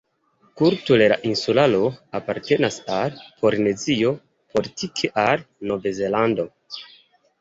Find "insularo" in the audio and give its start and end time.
1.31-1.81